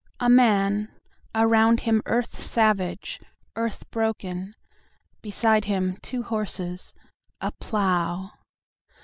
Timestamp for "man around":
0.29-1.81